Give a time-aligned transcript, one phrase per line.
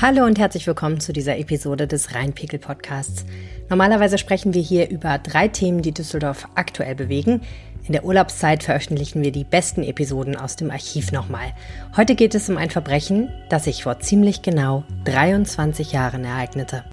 [0.00, 3.24] Hallo und herzlich willkommen zu dieser Episode des Rheinpegel Podcasts.
[3.68, 7.40] Normalerweise sprechen wir hier über drei Themen, die Düsseldorf aktuell bewegen.
[7.84, 11.52] In der Urlaubszeit veröffentlichen wir die besten Episoden aus dem Archiv nochmal.
[11.96, 16.84] Heute geht es um ein Verbrechen, das sich vor ziemlich genau 23 Jahren ereignete.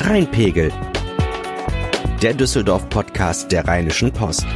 [0.00, 0.72] Rheinpegel,
[2.22, 4.46] der Düsseldorf-Podcast der Rheinischen Post.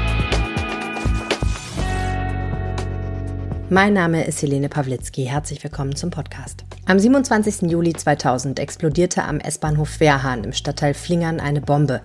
[3.70, 5.24] Mein Name ist Helene Pawlitzki.
[5.24, 6.64] Herzlich willkommen zum Podcast.
[6.86, 7.70] Am 27.
[7.70, 12.00] Juli 2000 explodierte am S-Bahnhof Wehrhahn im Stadtteil Flingern eine Bombe.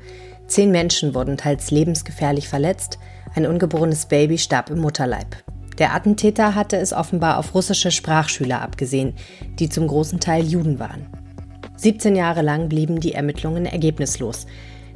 [0.46, 3.00] Zehn Menschen wurden teils lebensgefährlich verletzt.
[3.34, 5.38] Ein ungeborenes Baby starb im Mutterleib.
[5.78, 9.14] Der Attentäter hatte es offenbar auf russische Sprachschüler abgesehen,
[9.58, 11.08] die zum großen Teil Juden waren.
[11.78, 14.48] 17 Jahre lang blieben die Ermittlungen ergebnislos.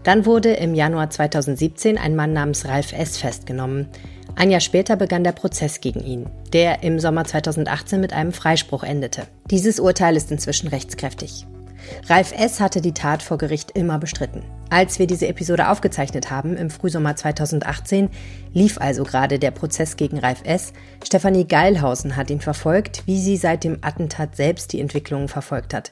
[0.03, 3.17] Dann wurde im Januar 2017 ein Mann namens Ralf S.
[3.17, 3.87] festgenommen.
[4.37, 8.83] Ein Jahr später begann der Prozess gegen ihn, der im Sommer 2018 mit einem Freispruch
[8.83, 9.23] endete.
[9.49, 11.47] Dieses Urteil ist inzwischen rechtskräftig.
[12.07, 12.59] Ralf S.
[12.59, 14.43] hatte die Tat vor Gericht immer bestritten.
[14.69, 18.09] Als wir diese Episode aufgezeichnet haben, im Frühsommer 2018,
[18.53, 20.71] lief also gerade der Prozess gegen Ralf S.
[21.03, 25.89] Stefanie Geilhausen hat ihn verfolgt, wie sie seit dem Attentat selbst die Entwicklungen verfolgt hat.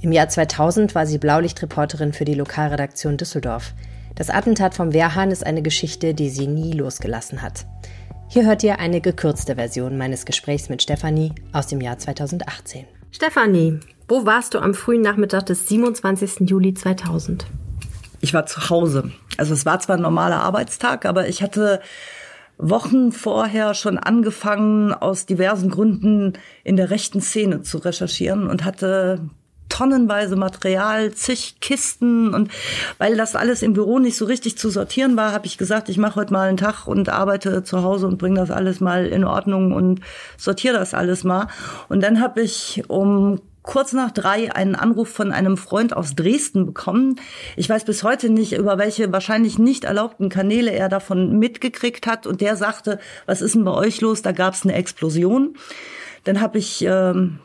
[0.00, 3.72] Im Jahr 2000 war sie Blaulichtreporterin für die Lokalredaktion Düsseldorf.
[4.16, 7.66] Das Attentat vom Wehrhahn ist eine Geschichte, die sie nie losgelassen hat.
[8.28, 12.84] Hier hört ihr eine gekürzte Version meines Gesprächs mit Stefanie aus dem Jahr 2018.
[13.10, 16.48] Stefanie, wo warst du am frühen Nachmittag des 27.
[16.48, 17.46] Juli 2000?
[18.20, 19.10] Ich war zu Hause.
[19.36, 21.80] Also es war zwar ein normaler Arbeitstag, aber ich hatte
[22.56, 29.28] Wochen vorher schon angefangen, aus diversen Gründen in der rechten Szene zu recherchieren und hatte
[29.74, 32.48] tonnenweise Material, zig Kisten und
[32.98, 35.98] weil das alles im Büro nicht so richtig zu sortieren war, habe ich gesagt, ich
[35.98, 39.24] mache heute mal einen Tag und arbeite zu Hause und bringe das alles mal in
[39.24, 40.00] Ordnung und
[40.36, 41.48] sortiere das alles mal.
[41.88, 46.66] Und dann habe ich um kurz nach drei einen Anruf von einem Freund aus Dresden
[46.66, 47.16] bekommen.
[47.56, 52.28] Ich weiß bis heute nicht, über welche wahrscheinlich nicht erlaubten Kanäle er davon mitgekriegt hat.
[52.28, 54.22] Und der sagte, was ist denn bei euch los?
[54.22, 55.56] Da gab es eine Explosion.
[56.22, 57.40] Dann habe ich ähm,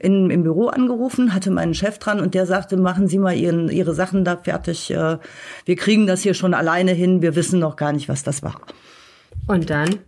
[0.00, 3.68] in, im Büro angerufen, hatte meinen Chef dran und der sagte, machen Sie mal ihren,
[3.68, 4.90] Ihre Sachen da fertig.
[4.90, 5.18] Äh,
[5.66, 7.20] wir kriegen das hier schon alleine hin.
[7.20, 8.60] Wir wissen noch gar nicht, was das war.
[9.46, 9.98] Und dann?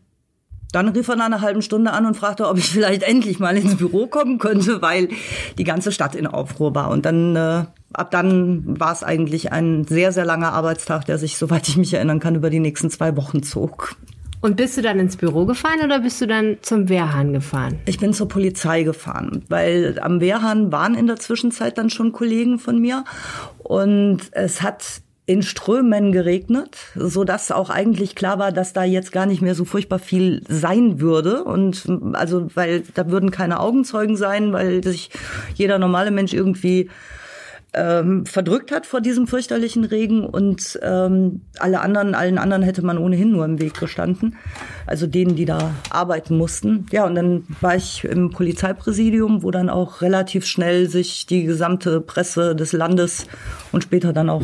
[0.73, 3.55] Dann rief er nach einer halben Stunde an und fragte, ob ich vielleicht endlich mal
[3.57, 5.11] ins Büro kommen könnte, weil
[5.59, 6.91] die ganze Stadt in Aufruhr war.
[6.91, 11.37] Und dann, äh, ab dann war es eigentlich ein sehr, sehr langer Arbeitstag, der sich,
[11.37, 13.95] soweit ich mich erinnern kann, über die nächsten zwei Wochen zog.
[14.43, 17.79] Und bist du dann ins Büro gefahren oder bist du dann zum Wehrhahn gefahren?
[17.87, 22.59] Ich bin zur Polizei gefahren, weil am Wehrhahn waren in der Zwischenzeit dann schon Kollegen
[22.59, 23.05] von mir
[23.59, 29.13] und es hat in Strömen geregnet, so dass auch eigentlich klar war, dass da jetzt
[29.13, 34.17] gar nicht mehr so furchtbar viel sein würde und also weil da würden keine Augenzeugen
[34.17, 35.11] sein, weil sich
[35.55, 36.91] jeder normale Mensch irgendwie
[37.75, 42.99] ähm, verdrückt hat vor diesem fürchterlichen Regen und ähm, alle anderen, allen anderen hätte man
[42.99, 44.37] ohnehin nur im Weg gestanden.
[44.87, 46.87] Also denen, die da arbeiten mussten.
[46.91, 52.01] Ja, und dann war ich im Polizeipräsidium, wo dann auch relativ schnell sich die gesamte
[52.01, 53.27] Presse des Landes
[53.73, 54.43] und später dann auch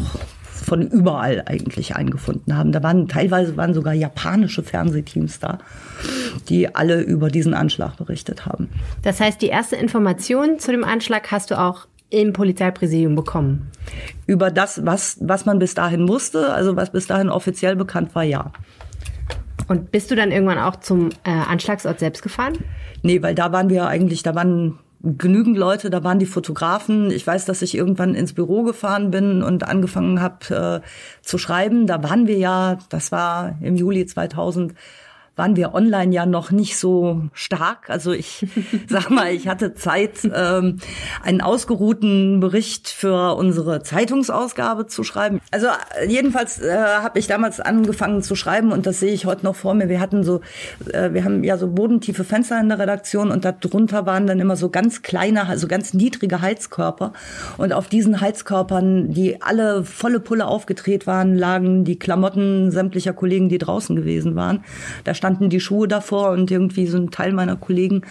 [0.64, 2.72] von überall eigentlich eingefunden haben.
[2.72, 5.58] Da waren teilweise waren sogar japanische Fernsehteams da,
[6.48, 8.68] die alle über diesen Anschlag berichtet haben.
[9.02, 13.70] Das heißt, die erste Information zu dem Anschlag hast du auch im Polizeipräsidium bekommen?
[14.26, 18.24] Über das, was, was man bis dahin wusste, also was bis dahin offiziell bekannt war,
[18.24, 18.52] ja.
[19.68, 22.54] Und bist du dann irgendwann auch zum äh, Anschlagsort selbst gefahren?
[23.02, 27.10] Nee, weil da waren wir eigentlich, da waren genügend Leute, da waren die Fotografen.
[27.10, 30.88] Ich weiß, dass ich irgendwann ins Büro gefahren bin und angefangen habe äh,
[31.22, 31.86] zu schreiben.
[31.86, 34.74] Da waren wir ja, das war im Juli 2000,
[35.38, 37.88] waren wir online ja noch nicht so stark.
[37.88, 38.46] Also ich
[38.88, 40.78] sag mal, ich hatte Zeit, ähm,
[41.22, 45.40] einen ausgeruhten Bericht für unsere Zeitungsausgabe zu schreiben.
[45.52, 49.44] Also äh, jedenfalls äh, habe ich damals angefangen zu schreiben und das sehe ich heute
[49.44, 49.88] noch vor mir.
[49.88, 50.40] Wir hatten so,
[50.92, 54.56] äh, wir haben ja so bodentiefe Fenster in der Redaktion und darunter waren dann immer
[54.56, 57.12] so ganz kleine, also ganz niedrige Heizkörper.
[57.58, 63.48] Und auf diesen Heizkörpern, die alle volle Pulle aufgedreht waren, lagen die Klamotten sämtlicher Kollegen,
[63.48, 64.64] die draußen gewesen waren.
[65.04, 68.02] Da stand standen die Schuhe davor und irgendwie so ein Teil meiner Kollegen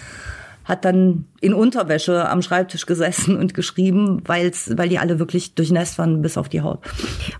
[0.66, 5.98] hat dann in Unterwäsche am Schreibtisch gesessen und geschrieben, weil's, weil die alle wirklich durchnässt
[5.98, 6.80] waren bis auf die Haut.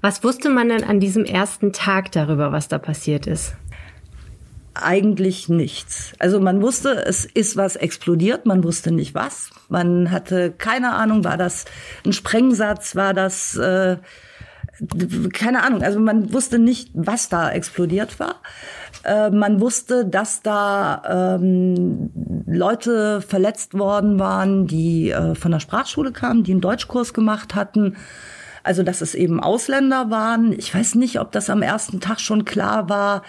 [0.02, 3.54] Was wusste man denn an diesem ersten Tag darüber, was da passiert ist?
[4.74, 6.14] Eigentlich nichts.
[6.18, 9.52] Also man wusste, es ist was explodiert, man wusste nicht was.
[9.70, 11.66] Man hatte keine Ahnung, war das
[12.04, 13.98] ein Sprengsatz, war das äh,
[15.34, 18.36] keine Ahnung, also man wusste nicht, was da explodiert war.
[19.04, 22.12] Äh, man wusste, dass da ähm,
[22.46, 27.96] Leute verletzt worden waren, die äh, von der Sprachschule kamen, die einen Deutschkurs gemacht hatten.
[28.64, 30.52] Also dass es eben Ausländer waren.
[30.52, 33.24] Ich weiß nicht, ob das am ersten Tag schon klar war,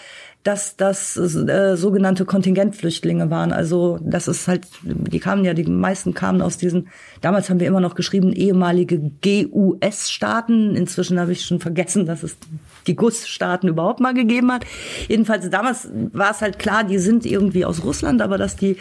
[0.44, 3.52] dass das äh, sogenannte Kontingentflüchtlinge waren.
[3.52, 6.88] Also das ist halt, die kamen ja, die meisten kamen aus diesen,
[7.20, 10.75] damals haben wir immer noch geschrieben, ehemalige GUS-Staaten.
[10.75, 12.37] Inzwischen habe ich schon vergessen, dass es
[12.87, 14.64] die GUS-Staaten überhaupt mal gegeben hat.
[15.08, 18.76] Jedenfalls damals war es halt klar, die sind irgendwie aus Russland, aber dass die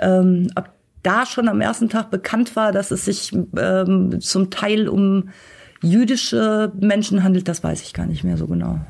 [0.00, 0.72] ähm, ab
[1.02, 5.28] da schon am ersten Tag bekannt war, dass es sich ähm, zum Teil um
[5.80, 8.80] jüdische Menschen handelt, das weiß ich gar nicht mehr so genau.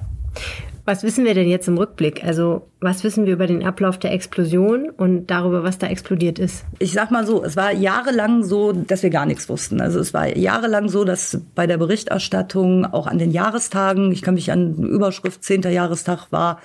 [0.87, 2.23] Was wissen wir denn jetzt im Rückblick?
[2.23, 6.65] Also was wissen wir über den Ablauf der Explosion und darüber, was da explodiert ist?
[6.79, 9.81] Ich sag mal so, es war jahrelang so, dass wir gar nichts wussten.
[9.81, 14.35] Also es war jahrelang so, dass bei der Berichterstattung, auch an den Jahrestagen, ich kann
[14.35, 15.63] mich an Überschrift 10.
[15.63, 16.61] Jahrestag war,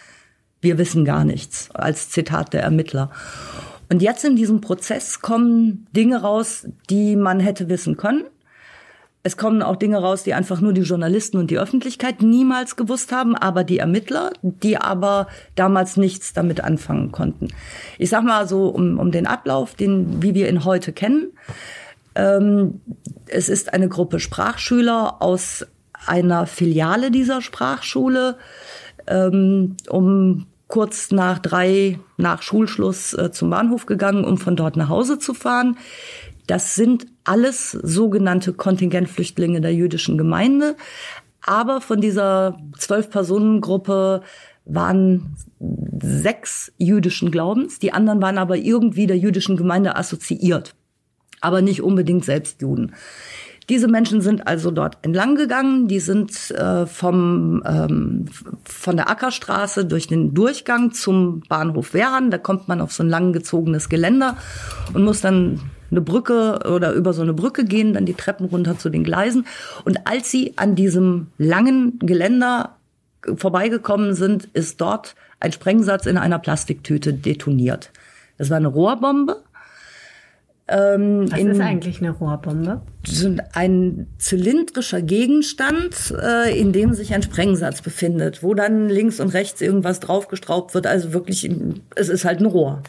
[0.62, 3.10] wir wissen gar nichts, als Zitat der Ermittler.
[3.90, 8.26] Und jetzt in diesem Prozess kommen Dinge raus, die man hätte wissen können.
[9.24, 13.12] Es kommen auch Dinge raus, die einfach nur die Journalisten und die Öffentlichkeit niemals gewusst
[13.12, 17.50] haben, aber die Ermittler, die aber damals nichts damit anfangen konnten.
[18.00, 21.32] Ich sag mal so um, um den Ablauf, den, wie wir ihn heute kennen.
[22.16, 22.82] Ähm,
[23.28, 25.68] es ist eine Gruppe Sprachschüler aus
[26.08, 28.38] einer Filiale dieser Sprachschule
[29.08, 34.90] ähm, um kurz nach drei nach Schulschluss äh, zum Bahnhof gegangen, um von dort nach
[34.90, 35.78] Hause zu fahren.
[36.52, 40.76] Das sind alles sogenannte Kontingentflüchtlinge der jüdischen Gemeinde.
[41.46, 44.22] Aber von dieser Zwölf-Personen-Gruppe
[44.66, 45.38] waren
[46.02, 47.80] sechs jüdischen Glaubens.
[47.80, 50.76] Die anderen waren aber irgendwie der jüdischen Gemeinde assoziiert,
[51.40, 52.92] aber nicht unbedingt selbst Juden.
[53.70, 55.88] Diese Menschen sind also dort entlang gegangen.
[55.88, 58.26] Die sind äh, vom, ähm,
[58.66, 62.30] von der Ackerstraße durch den Durchgang zum Bahnhof Wehrhahn.
[62.30, 64.36] Da kommt man auf so ein lang gezogenes Geländer
[64.94, 68.78] und muss dann eine Brücke oder über so eine Brücke gehen, dann die Treppen runter
[68.78, 69.46] zu den Gleisen.
[69.86, 72.78] Und als sie an diesem langen Geländer
[73.36, 77.92] vorbeigekommen sind, ist dort ein Sprengsatz in einer Plastiktüte detoniert.
[78.38, 79.44] Das war eine Rohrbombe.
[80.68, 82.82] Ähm, Was ist eigentlich eine Rohrbombe?
[83.54, 89.60] Ein zylindrischer Gegenstand, äh, in dem sich ein Sprengsatz befindet, wo dann links und rechts
[89.62, 90.88] irgendwas draufgestraubt wird.
[90.88, 91.50] Also wirklich,
[91.96, 92.82] es ist halt ein Rohr.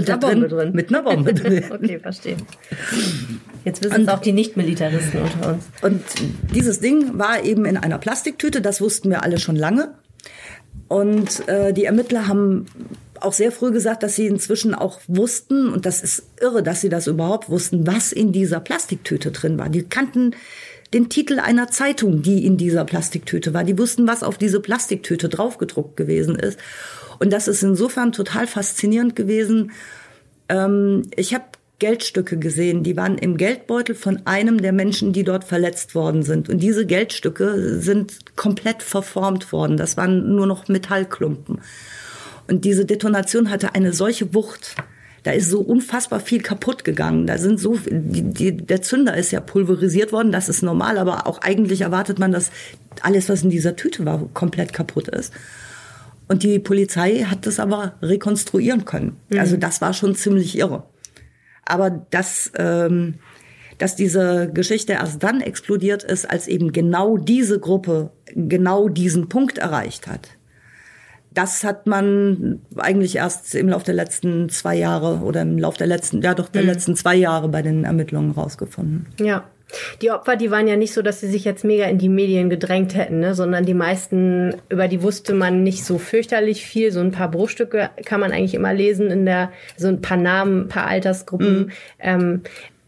[0.00, 1.64] Mit einer Bombe drin, Mit einer Bombe drin.
[1.70, 2.36] okay, verstehe.
[3.64, 5.64] Jetzt wissen es auch die Nicht-Militaristen unter uns.
[5.82, 6.02] Und
[6.54, 9.94] dieses Ding war eben in einer Plastiktüte, das wussten wir alle schon lange.
[10.88, 12.66] Und äh, die Ermittler haben
[13.20, 16.88] auch sehr früh gesagt, dass sie inzwischen auch wussten, und das ist irre, dass sie
[16.88, 19.70] das überhaupt wussten, was in dieser Plastiktüte drin war.
[19.70, 20.32] Die kannten
[20.92, 23.64] den Titel einer Zeitung, die in dieser Plastiktüte war.
[23.64, 26.58] Die wussten, was auf diese Plastiktüte draufgedruckt gewesen ist.
[27.18, 29.72] Und das ist insofern total faszinierend gewesen.
[30.48, 31.44] Ähm, ich habe
[31.78, 36.48] Geldstücke gesehen, die waren im Geldbeutel von einem der Menschen, die dort verletzt worden sind.
[36.48, 39.76] Und diese Geldstücke sind komplett verformt worden.
[39.76, 41.60] Das waren nur noch Metallklumpen.
[42.46, 44.76] Und diese Detonation hatte eine solche Wucht.
[45.24, 47.26] Da ist so unfassbar viel kaputt gegangen.
[47.26, 50.32] Da sind so, die, die, der Zünder ist ja pulverisiert worden.
[50.32, 52.50] Das ist normal, aber auch eigentlich erwartet man, dass
[53.00, 55.32] alles, was in dieser Tüte war, komplett kaputt ist.
[56.28, 59.16] Und die Polizei hat das aber rekonstruieren können.
[59.28, 59.38] Mhm.
[59.38, 60.84] Also das war schon ziemlich irre.
[61.66, 63.14] Aber dass, ähm,
[63.78, 69.58] dass diese Geschichte erst dann explodiert ist, als eben genau diese Gruppe genau diesen Punkt
[69.58, 70.28] erreicht hat.
[71.32, 75.88] Das hat man eigentlich erst im Laufe der letzten zwei Jahre oder im Laufe der
[75.88, 76.68] letzten, ja doch der mhm.
[76.68, 79.06] letzten zwei Jahre bei den Ermittlungen rausgefunden.
[79.18, 79.44] Ja.
[80.02, 82.50] Die Opfer, die waren ja nicht so, dass sie sich jetzt mega in die Medien
[82.50, 83.34] gedrängt hätten, ne?
[83.34, 86.92] sondern die meisten, über die wusste man nicht so fürchterlich viel.
[86.92, 90.62] So ein paar Bruchstücke kann man eigentlich immer lesen in der, so ein paar Namen,
[90.62, 91.58] ein paar Altersgruppen.
[91.58, 91.70] Mhm.
[91.98, 92.42] Ähm,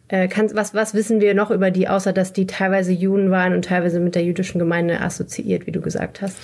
[0.09, 3.55] äh, kann, was, was wissen wir noch über die, außer dass die teilweise Juden waren
[3.55, 6.37] und teilweise mit der jüdischen Gemeinde assoziiert, wie du gesagt hast?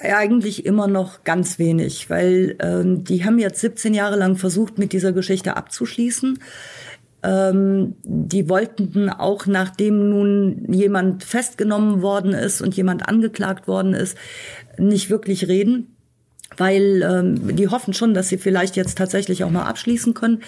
[0.00, 4.92] Eigentlich immer noch ganz wenig, weil ähm, die haben jetzt 17 Jahre lang versucht, mit
[4.92, 6.38] dieser Geschichte abzuschließen.
[7.28, 14.16] Ähm, die wollten auch, nachdem nun jemand festgenommen worden ist und jemand angeklagt worden ist,
[14.78, 15.94] nicht wirklich reden
[16.56, 20.42] weil ähm, die hoffen schon, dass sie vielleicht jetzt tatsächlich auch mal abschließen können,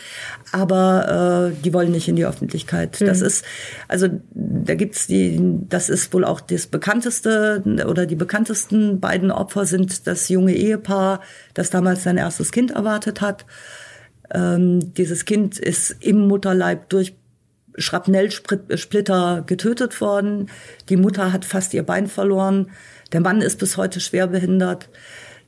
[0.51, 3.01] aber äh, die wollen nicht in die Öffentlichkeit.
[3.01, 3.07] Mhm.
[3.07, 3.45] Das ist
[3.87, 9.67] also da gibt's die, das ist wohl auch das bekannteste oder die bekanntesten beiden Opfer
[9.67, 11.21] sind das junge Ehepaar,
[11.55, 13.45] das damals sein erstes Kind erwartet hat.
[14.33, 17.15] Ähm, dieses Kind ist im Mutterleib durch
[17.77, 20.51] Schrapnellsplitter getötet worden.
[20.89, 22.71] Die Mutter hat fast ihr Bein verloren.
[23.13, 24.89] Der Mann ist bis heute schwer behindert.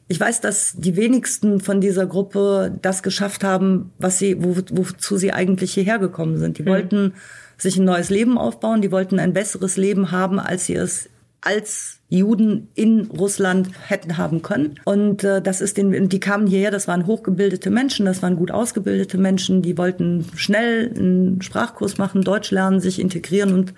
[0.09, 5.17] Ich weiß, dass die wenigsten von dieser Gruppe das geschafft haben, was sie, wo, wozu
[5.17, 6.59] sie eigentlich hierher gekommen sind.
[6.59, 6.69] Die mhm.
[6.69, 7.15] wollten
[7.57, 11.09] sich ein neues Leben aufbauen, die wollten ein besseres Leben haben, als sie es
[11.43, 14.81] als Juden in Russland hätten haben können.
[14.85, 18.51] Und äh, das ist den, die kamen hierher, das waren hochgebildete Menschen, das waren gut
[18.51, 23.75] ausgebildete Menschen, die wollten schnell einen Sprachkurs machen, Deutsch lernen, sich integrieren und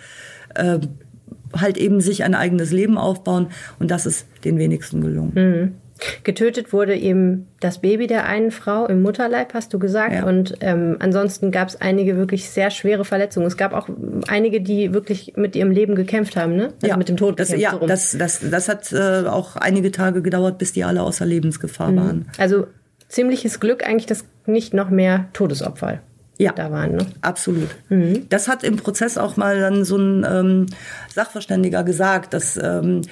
[0.55, 0.79] äh,
[1.57, 3.49] halt eben sich ein eigenes Leben aufbauen.
[3.79, 5.33] Und das ist den wenigsten gelungen.
[5.35, 5.75] Mhm.
[6.23, 10.15] Getötet wurde eben das Baby der einen Frau im Mutterleib, hast du gesagt.
[10.15, 10.25] Ja.
[10.25, 13.47] Und ähm, ansonsten gab es einige wirklich sehr schwere Verletzungen.
[13.47, 13.89] Es gab auch
[14.29, 16.73] einige, die wirklich mit ihrem Leben gekämpft haben, ne?
[16.77, 17.39] Also ja, mit dem Tod.
[17.41, 21.03] Das, ja, so das, das, das hat äh, auch einige Tage gedauert, bis die alle
[21.03, 21.97] außer Lebensgefahr mhm.
[21.97, 22.29] waren.
[22.39, 22.67] Also
[23.09, 26.01] ziemliches Glück eigentlich, dass nicht noch mehr Todesopfer
[26.37, 26.97] ja, da waren.
[26.97, 27.07] Ne?
[27.21, 27.69] Absolut.
[27.89, 28.27] Mhm.
[28.29, 30.67] Das hat im Prozess auch mal dann so ein ähm,
[31.15, 33.03] Sachverständiger gesagt, dass ähm,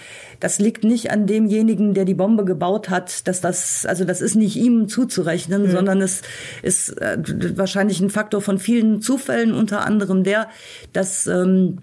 [0.40, 4.34] das liegt nicht an demjenigen, der die Bombe gebaut hat, dass das, also das ist
[4.34, 5.70] nicht ihm zuzurechnen, mhm.
[5.70, 6.22] sondern es
[6.62, 7.18] ist äh,
[7.56, 10.48] wahrscheinlich ein Faktor von vielen Zufällen, unter anderem der,
[10.92, 11.78] dass ähm,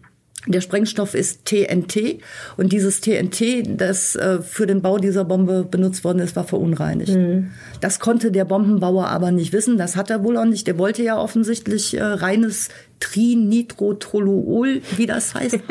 [0.51, 2.21] der Sprengstoff ist TNT
[2.57, 7.15] und dieses TNT, das äh, für den Bau dieser Bombe benutzt worden ist, war verunreinigt.
[7.15, 7.51] Mhm.
[7.81, 9.77] Das konnte der Bombenbauer aber nicht wissen.
[9.77, 10.67] Das hat er wohl auch nicht.
[10.67, 15.59] Der wollte ja offensichtlich äh, reines Trinitrotoluol, wie das heißt.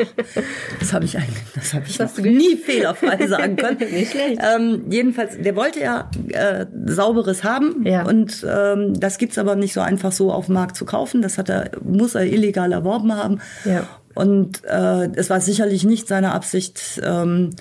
[0.79, 3.77] Das habe ich eigentlich, das habe ich das noch nie fehlerfrei sagen können.
[3.91, 4.39] nicht schlecht.
[4.41, 8.05] Ähm, jedenfalls, der wollte ja äh, sauberes haben ja.
[8.05, 11.21] und ähm, das gibt's aber nicht so einfach so auf dem Markt zu kaufen.
[11.21, 13.39] Das hat er, muss er illegal erworben haben.
[13.65, 13.87] Ja.
[14.19, 17.51] Und äh, es war sicherlich nicht seine Absicht, ähm,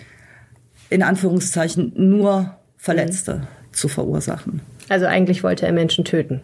[0.90, 3.46] in Anführungszeichen nur Verletzte mhm.
[3.70, 4.60] zu verursachen.
[4.88, 6.40] Also eigentlich wollte er Menschen töten.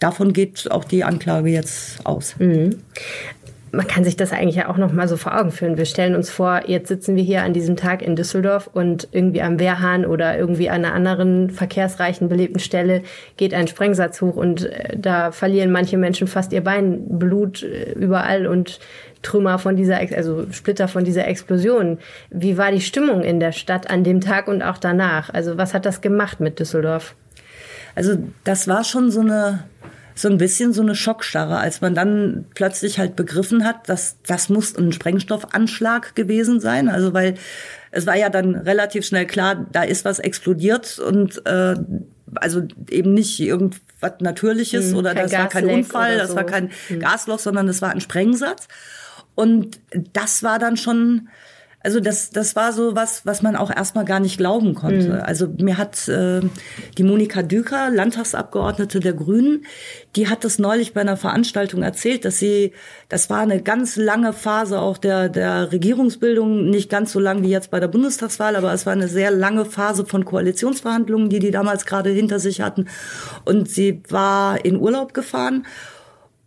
[0.00, 2.34] Davon geht auch die Anklage jetzt aus.
[2.40, 2.80] Mhm.
[3.74, 5.78] Man kann sich das eigentlich ja auch noch mal so vor Augen führen.
[5.78, 9.40] Wir stellen uns vor, jetzt sitzen wir hier an diesem Tag in Düsseldorf und irgendwie
[9.40, 13.02] am Wehrhahn oder irgendwie an einer anderen verkehrsreichen, belebten Stelle
[13.38, 17.92] geht ein Sprengsatz hoch und äh, da verlieren manche Menschen fast ihr Bein, Blut äh,
[17.92, 18.78] überall und
[19.22, 21.98] Trümmer von dieser, also Splitter von dieser Explosion.
[22.28, 25.30] Wie war die Stimmung in der Stadt an dem Tag und auch danach?
[25.30, 27.14] Also was hat das gemacht mit Düsseldorf?
[27.94, 29.64] Also das war schon so eine
[30.14, 34.48] so ein bisschen so eine Schockstarre, als man dann plötzlich halt begriffen hat, dass das
[34.48, 36.88] muss ein Sprengstoffanschlag gewesen sein.
[36.88, 37.34] Also weil
[37.90, 41.76] es war ja dann relativ schnell klar, da ist was explodiert und äh,
[42.34, 43.80] also eben nicht irgendwas
[44.20, 46.18] Natürliches hm, oder das war kein Unfall, so.
[46.18, 47.00] das war kein hm.
[47.00, 48.68] Gasloch, sondern das war ein Sprengsatz.
[49.34, 49.80] Und
[50.12, 51.28] das war dann schon,
[51.82, 55.08] also das, das war so was, was man auch erstmal gar nicht glauben konnte.
[55.08, 55.20] Mhm.
[55.22, 56.40] Also mir hat äh,
[56.96, 59.64] die Monika Düker, Landtagsabgeordnete der Grünen,
[60.16, 62.72] die hat das neulich bei einer Veranstaltung erzählt, dass sie,
[63.08, 67.50] das war eine ganz lange Phase auch der, der Regierungsbildung, nicht ganz so lang wie
[67.50, 71.50] jetzt bei der Bundestagswahl, aber es war eine sehr lange Phase von Koalitionsverhandlungen, die die
[71.50, 72.86] damals gerade hinter sich hatten.
[73.44, 75.66] Und sie war in Urlaub gefahren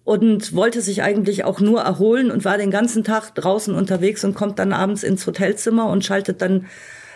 [0.06, 4.36] und wollte sich eigentlich auch nur erholen und war den ganzen Tag draußen unterwegs und
[4.36, 6.68] kommt dann abends ins Hotelzimmer und schaltet dann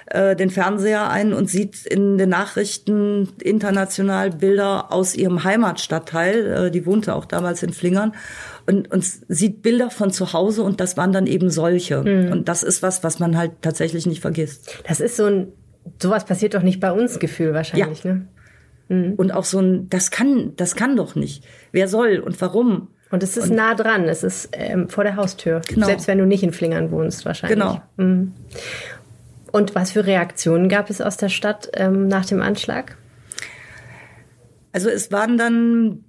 [0.08, 6.48] äh, den Fernseher ein und sieht in den Nachrichten international Bilder aus ihrem Heimatstadtteil.
[6.48, 8.13] Äh, die wohnte auch damals in Flingern
[8.65, 12.01] und, und sieht Bilder von zu Hause und das waren dann eben solche.
[12.01, 12.31] Mhm.
[12.31, 14.81] Und das ist was, was man halt tatsächlich nicht vergisst.
[14.88, 15.50] Das ist so ein,
[16.01, 18.13] sowas passiert doch nicht bei uns Gefühl wahrscheinlich, ja.
[18.15, 18.27] ne?
[18.89, 19.13] Mhm.
[19.13, 21.43] Und auch so ein, das kann, das kann doch nicht.
[21.72, 22.89] Wer soll und warum?
[23.12, 25.62] Und es ist und, nah dran, es ist ähm, vor der Haustür.
[25.67, 25.86] Genau.
[25.86, 27.58] Selbst wenn du nicht in Flingern wohnst, wahrscheinlich.
[27.58, 27.81] Genau.
[27.98, 28.34] Mhm.
[29.51, 32.98] Und was für Reaktionen gab es aus der Stadt ähm, nach dem Anschlag?
[34.72, 36.03] Also es waren dann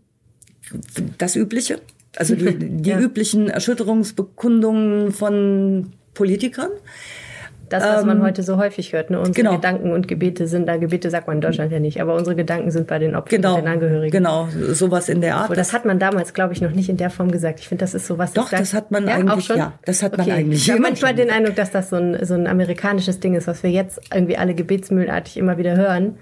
[1.17, 1.81] das Übliche,
[2.17, 3.01] also die, die ja.
[3.01, 6.71] üblichen Erschütterungsbekundungen von Politikern.
[7.71, 9.19] Das, was ähm, man heute so häufig hört, ne?
[9.19, 9.55] unsere genau.
[9.55, 10.77] Gedanken und Gebete sind da.
[10.77, 13.55] Gebete sagt man in Deutschland ja nicht, aber unsere Gedanken sind bei den Opfern genau,
[13.55, 14.11] und den Angehörigen.
[14.11, 15.47] Genau, sowas in der Art.
[15.47, 17.61] Aber das hat man damals, glaube ich, noch nicht in der Form gesagt.
[17.61, 18.33] Ich finde, das ist so was.
[18.33, 19.33] Doch, das hat man ja, eigentlich.
[19.33, 19.59] Auch schon?
[19.59, 20.33] Ja, das hat man okay.
[20.33, 20.61] eigentlich.
[20.71, 23.63] Ich habe manchmal den Eindruck, dass das so ein, so ein amerikanisches Ding ist, was
[23.63, 26.17] wir jetzt irgendwie alle gebetsmühlenartig immer wieder hören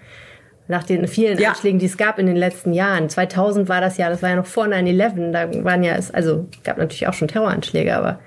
[0.69, 1.51] nach den vielen ja.
[1.51, 3.09] Anschlägen, die es gab in den letzten Jahren.
[3.09, 6.77] 2000 war das ja, das war ja noch vor 9-11, da waren ja, also gab
[6.77, 8.21] natürlich auch schon Terroranschläge, aber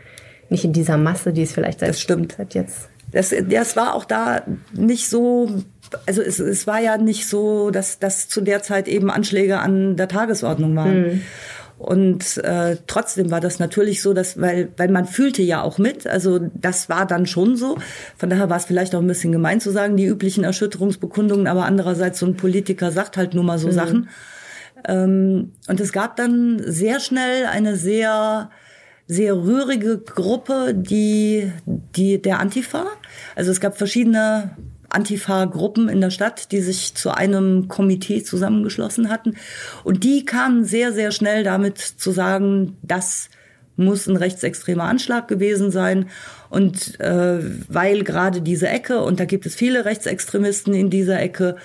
[0.50, 4.44] nicht in dieser Masse, die es vielleicht seit, seit jetzt das, das war auch da
[4.74, 5.50] nicht so,
[6.06, 9.98] also es, es war ja nicht so, dass, dass zu der Zeit eben Anschläge an
[9.98, 11.02] der Tagesordnung waren.
[11.02, 11.22] Mhm.
[11.82, 16.06] Und äh, trotzdem war das natürlich so, dass, weil, weil man fühlte ja auch mit,
[16.06, 17.76] also das war dann schon so.
[18.16, 21.66] Von daher war es vielleicht auch ein bisschen gemein zu sagen, die üblichen Erschütterungsbekundungen, aber
[21.66, 23.72] andererseits so ein Politiker sagt halt nur mal so mhm.
[23.72, 24.10] Sachen.
[24.88, 28.52] Ähm, und es gab dann sehr schnell eine sehr
[29.12, 32.86] sehr rührige Gruppe, die, die der Antifa.
[33.36, 34.52] Also es gab verschiedene
[34.88, 39.36] Antifa-Gruppen in der Stadt, die sich zu einem Komitee zusammengeschlossen hatten.
[39.84, 43.30] Und die kamen sehr, sehr schnell damit zu sagen, das
[43.76, 46.06] muss ein rechtsextremer Anschlag gewesen sein.
[46.50, 51.58] Und äh, weil gerade diese Ecke, und da gibt es viele Rechtsextremisten in dieser Ecke,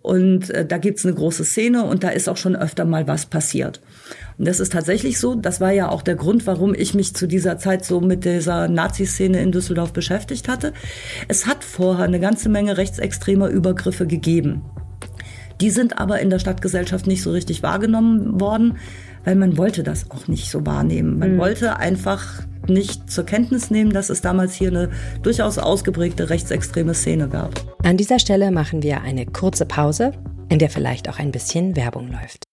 [0.00, 3.26] und äh, da gibt's eine große Szene und da ist auch schon öfter mal was
[3.26, 3.80] passiert.
[4.38, 5.34] Und das ist tatsächlich so.
[5.34, 8.68] Das war ja auch der Grund, warum ich mich zu dieser Zeit so mit dieser
[8.68, 10.72] Nazi-Szene in Düsseldorf beschäftigt hatte.
[11.28, 14.62] Es hat vorher eine ganze Menge rechtsextremer Übergriffe gegeben.
[15.60, 18.76] Die sind aber in der Stadtgesellschaft nicht so richtig wahrgenommen worden,
[19.24, 21.18] weil man wollte das auch nicht so wahrnehmen.
[21.18, 21.38] Man mhm.
[21.38, 24.90] wollte einfach nicht zur Kenntnis nehmen, dass es damals hier eine
[25.22, 27.54] durchaus ausgeprägte rechtsextreme Szene gab.
[27.84, 30.12] An dieser Stelle machen wir eine kurze Pause,
[30.48, 32.44] in der vielleicht auch ein bisschen Werbung läuft.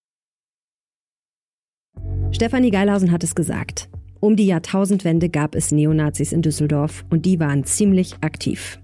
[2.33, 3.89] Stefanie Geilhausen hat es gesagt.
[4.19, 8.79] Um die Jahrtausendwende gab es Neonazis in Düsseldorf und die waren ziemlich aktiv.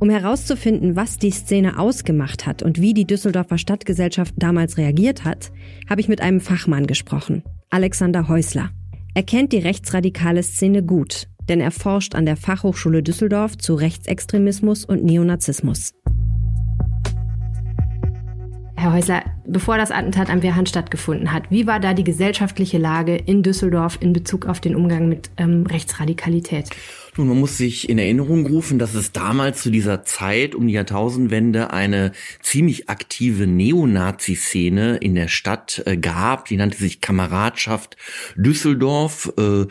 [0.00, 5.52] Um herauszufinden, was die Szene ausgemacht hat und wie die Düsseldorfer Stadtgesellschaft damals reagiert hat,
[5.88, 8.70] habe ich mit einem Fachmann gesprochen, Alexander Häusler.
[9.14, 14.84] Er kennt die rechtsradikale Szene gut, denn er forscht an der Fachhochschule Düsseldorf zu Rechtsextremismus
[14.84, 15.92] und Neonazismus.
[18.82, 23.14] Herr Häusler, bevor das Attentat am Wehrhahn stattgefunden hat, wie war da die gesellschaftliche Lage
[23.14, 26.68] in Düsseldorf in Bezug auf den Umgang mit ähm, Rechtsradikalität?
[27.18, 30.72] Nun, man muss sich in Erinnerung rufen, dass es damals zu dieser Zeit um die
[30.72, 36.46] Jahrtausendwende eine ziemlich aktive Neonazi-Szene in der Stadt äh, gab.
[36.46, 37.98] Die nannte sich Kameradschaft
[38.36, 39.30] Düsseldorf.
[39.36, 39.66] Äh,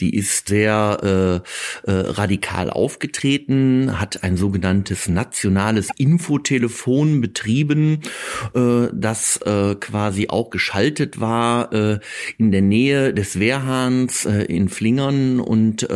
[0.00, 1.44] die ist sehr
[1.86, 8.00] äh, äh radikal aufgetreten, hat ein sogenanntes nationales Infotelefon betrieben,
[8.52, 11.70] äh, das äh, quasi auch geschaltet war
[12.38, 15.86] in der Nähe des Wehrhahns in Flingern und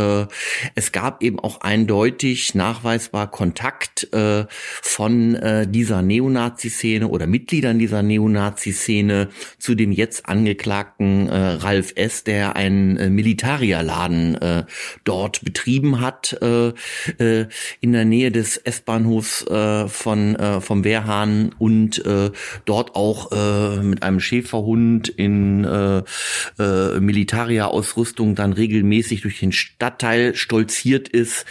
[0.75, 7.79] es es gab eben auch eindeutig nachweisbar Kontakt äh, von äh, dieser Neonazi-Szene oder Mitgliedern
[7.79, 14.65] dieser Neonazi-Szene zu dem jetzt angeklagten äh, Ralf S., der einen äh, Militarierladen äh,
[15.05, 16.75] dort betrieben hat, äh,
[17.19, 17.47] äh,
[17.81, 22.31] in der Nähe des S-Bahnhofs äh, von äh, vom Wehrhahn und äh,
[22.67, 26.03] dort auch äh, mit einem Schäferhund in äh,
[26.59, 31.45] äh, Militarierausrüstung dann regelmäßig durch den Stadtteil stolz infiziert ist,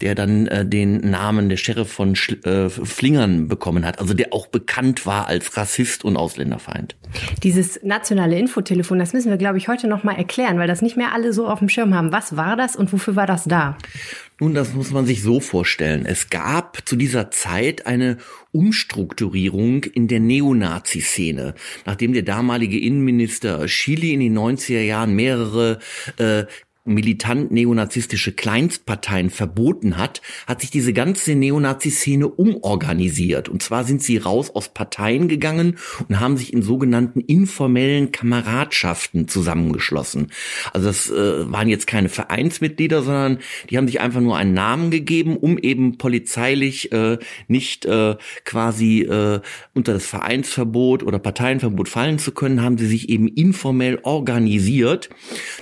[0.00, 4.32] der dann äh, den Namen der Sheriff von Sch äh, Flingern bekommen hat, also der
[4.32, 6.96] auch bekannt war als Rassist und Ausländerfeind.
[7.42, 10.96] Dieses nationale Infotelefon, das müssen wir, glaube ich, heute noch mal erklären, weil das nicht
[10.96, 12.12] mehr alle so auf dem Schirm haben.
[12.12, 13.78] Was war das und wofür war das da?
[14.38, 16.04] Nun, das muss man sich so vorstellen.
[16.04, 18.18] Es gab zu dieser Zeit eine
[18.52, 21.54] Umstrukturierung in der Neonazi-Szene.
[21.86, 25.78] Nachdem der damalige Innenminister Chili in den 90er Jahren mehrere
[26.18, 26.44] äh,
[26.86, 33.48] militant neonazistische Kleinstparteien verboten hat, hat sich diese ganze Neonazi-Szene umorganisiert.
[33.48, 39.28] Und zwar sind sie raus aus Parteien gegangen und haben sich in sogenannten informellen Kameradschaften
[39.28, 40.32] zusammengeschlossen.
[40.72, 43.38] Also das äh, waren jetzt keine Vereinsmitglieder, sondern
[43.70, 47.18] die haben sich einfach nur einen Namen gegeben, um eben polizeilich äh,
[47.48, 49.40] nicht äh, quasi äh,
[49.74, 55.10] unter das Vereinsverbot oder Parteienverbot fallen zu können, haben sie sich eben informell organisiert.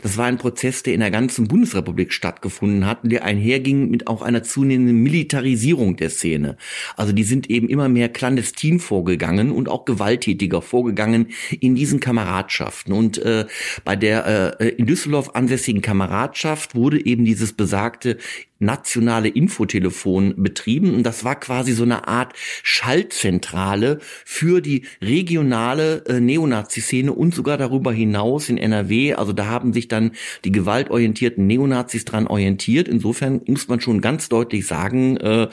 [0.02, 4.20] Das war ein Prozess, der in der ganzen Bundesrepublik stattgefunden hat, der einherging mit auch
[4.20, 6.56] einer zunehmenden Militarisierung der Szene.
[6.96, 11.28] Also die sind eben immer mehr clandestin vorgegangen und auch gewalttätiger vorgegangen
[11.60, 12.92] in diesen Kameradschaften.
[12.92, 13.46] Und äh,
[13.84, 18.18] bei der äh, in Düsseldorf ansässigen Kameradschaft wurde eben dieses besagte
[18.58, 20.94] nationale Infotelefon betrieben.
[20.94, 27.58] Und das war quasi so eine Art Schaltzentrale für die regionale äh, Neonazi-Szene und sogar
[27.58, 29.14] darüber hinaus in NRW.
[29.14, 30.12] Also da haben sich dann
[30.44, 32.88] die gewaltorientierten Neonazis dran orientiert.
[32.88, 35.48] Insofern muss man schon ganz deutlich sagen, äh,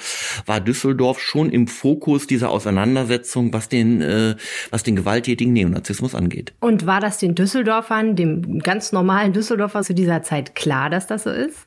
[0.45, 4.35] war Düsseldorf schon im Fokus dieser Auseinandersetzung, was den, äh,
[4.69, 6.53] was den gewalttätigen Neonazismus angeht.
[6.59, 11.23] Und war das den Düsseldorfern, dem ganz normalen Düsseldorfer zu dieser Zeit klar, dass das
[11.23, 11.57] so ist?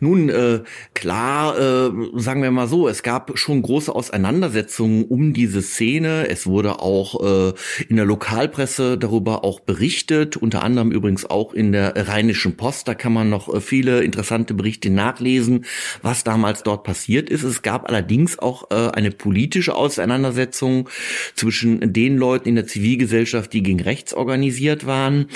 [0.00, 0.60] Nun, äh,
[0.94, 6.28] Klar, äh, sagen wir mal so, es gab schon große Auseinandersetzungen um diese Szene.
[6.28, 7.52] Es wurde auch äh,
[7.88, 12.88] in der Lokalpresse darüber auch berichtet, unter anderem übrigens auch in der Rheinischen Post.
[12.88, 15.64] Da kann man noch äh, viele interessante Berichte nachlesen,
[16.02, 17.42] was damals dort passiert ist.
[17.42, 20.88] Es gab allerdings auch äh, eine politische Auseinandersetzung
[21.34, 25.26] zwischen den Leuten in der Zivilgesellschaft, die gegen rechts organisiert waren,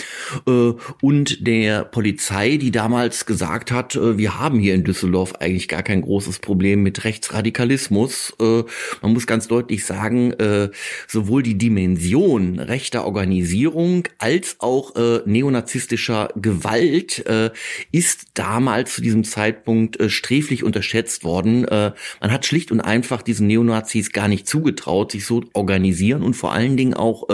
[0.47, 0.73] äh,
[1.03, 5.69] und der Polizei, die damals gesagt hat, äh, wir haben hier in Düsseldorf Düsseldorf eigentlich
[5.69, 8.35] gar kein großes Problem mit Rechtsradikalismus.
[8.41, 8.65] Äh,
[9.03, 10.71] man muss ganz deutlich sagen, äh,
[11.07, 17.51] sowohl die Dimension rechter Organisierung als auch äh, neonazistischer Gewalt äh,
[17.93, 21.67] ist damals zu diesem Zeitpunkt äh, sträflich unterschätzt worden.
[21.67, 26.35] Äh, man hat schlicht und einfach diesen Neonazis gar nicht zugetraut, sich so organisieren und
[26.35, 27.29] vor allen Dingen auch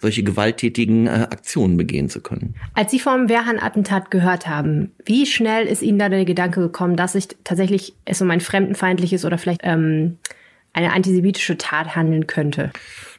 [0.00, 2.54] solche gewalttätigen Aktionen begehen zu können.
[2.74, 7.12] Als Sie vom Wehrhahn-Attentat gehört haben, wie schnell ist Ihnen da der Gedanke gekommen, dass
[7.12, 10.18] sich tatsächlich es um ein fremdenfeindliches oder vielleicht ähm,
[10.72, 12.70] eine antisemitische Tat handeln könnte?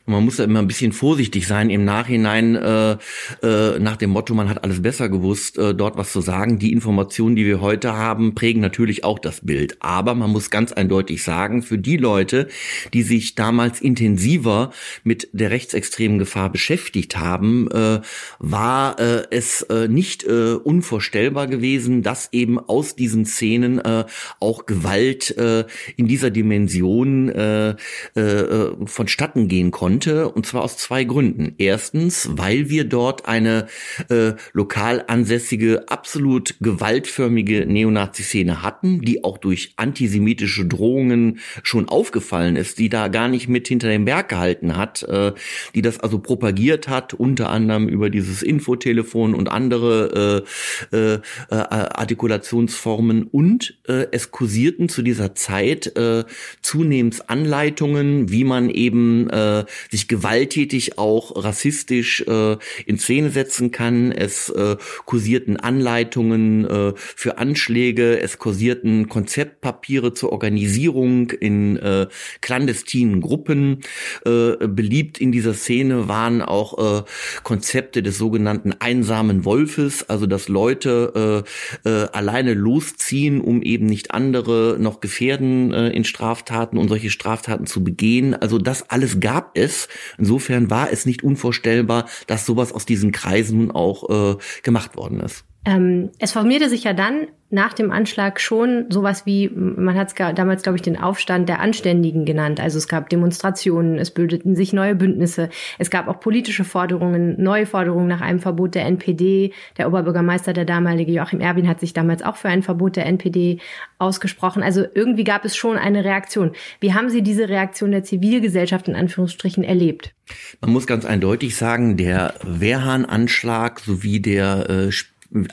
[0.05, 2.97] Man muss da immer ein bisschen vorsichtig sein im Nachhinein äh,
[3.41, 6.59] äh, nach dem Motto, man hat alles besser gewusst, äh, dort was zu sagen.
[6.59, 9.77] Die Informationen, die wir heute haben, prägen natürlich auch das Bild.
[9.79, 12.49] Aber man muss ganz eindeutig sagen, für die Leute,
[12.93, 14.71] die sich damals intensiver
[15.03, 18.01] mit der rechtsextremen Gefahr beschäftigt haben, äh,
[18.39, 24.03] war äh, es äh, nicht äh, unvorstellbar gewesen, dass eben aus diesen Szenen äh,
[24.41, 25.63] auch Gewalt äh,
[25.95, 27.75] in dieser Dimension äh,
[28.15, 31.53] äh, vonstatten gehen konnte konnte, und zwar aus zwei Gründen.
[31.59, 33.67] Erstens, weil wir dort eine
[34.09, 42.79] äh, lokal ansässige, absolut gewaltförmige Neonazi-Szene hatten, die auch durch antisemitische Drohungen schon aufgefallen ist,
[42.79, 45.33] die da gar nicht mit hinter dem Berg gehalten hat, äh,
[45.75, 50.43] die das also propagiert hat, unter anderem über dieses Infotelefon und andere
[50.91, 56.23] äh, äh, äh, Artikulationsformen und äh, es kursierten zu dieser Zeit äh,
[56.63, 64.11] zunehmend Anleitungen, wie man eben äh, sich gewalttätig auch rassistisch äh, in Szene setzen kann.
[64.11, 72.07] Es äh, kursierten Anleitungen äh, für Anschläge, es kursierten Konzeptpapiere zur Organisierung in äh,
[72.41, 73.81] clandestinen Gruppen.
[74.25, 77.03] Äh, beliebt in dieser Szene waren auch äh,
[77.43, 81.43] Konzepte des sogenannten einsamen Wolfes, also dass Leute
[81.85, 87.09] äh, äh, alleine losziehen, um eben nicht andere noch gefährden äh, in Straftaten und solche
[87.09, 88.33] Straftaten zu begehen.
[88.33, 89.89] Also das alles gab es ist.
[90.17, 95.19] Insofern war es nicht unvorstellbar, dass sowas aus diesen Kreisen nun auch äh, gemacht worden
[95.19, 95.45] ist.
[95.65, 100.15] Ähm, es formierte sich ja dann nach dem Anschlag schon sowas wie, man hat es
[100.35, 102.59] damals, glaube ich, den Aufstand der Anständigen genannt.
[102.59, 107.67] Also es gab Demonstrationen, es bildeten sich neue Bündnisse, es gab auch politische Forderungen, neue
[107.67, 109.53] Forderungen nach einem Verbot der NPD.
[109.77, 113.59] Der Oberbürgermeister, der damalige Joachim Erwin, hat sich damals auch für ein Verbot der NPD
[113.99, 114.63] ausgesprochen.
[114.63, 116.53] Also irgendwie gab es schon eine Reaktion.
[116.79, 120.15] Wie haben Sie diese Reaktion der Zivilgesellschaft in Anführungsstrichen erlebt?
[120.61, 124.91] Man muss ganz eindeutig sagen, der Wehrhahn-Anschlag sowie der äh,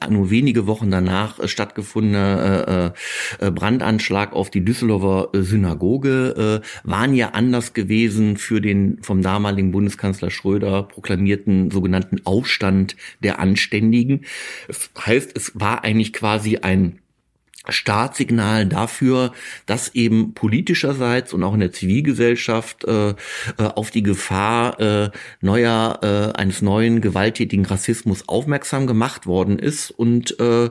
[0.09, 2.95] nur wenige Wochen danach äh, stattgefundene
[3.41, 9.73] äh, äh, Brandanschlag auf die Düsseldorfer Synagoge waren ja anders gewesen für den vom damaligen
[9.73, 14.25] Bundeskanzler Schröder proklamierten sogenannten Aufstand der Anständigen.
[14.67, 16.99] Das heißt, es war eigentlich quasi ein
[17.69, 19.33] Startsignal dafür,
[19.67, 23.15] dass eben politischerseits und auch in der Zivilgesellschaft äh, äh,
[23.59, 25.11] auf die Gefahr äh,
[25.43, 29.91] neuer äh, eines neuen gewalttätigen Rassismus aufmerksam gemacht worden ist.
[29.91, 30.71] Und äh,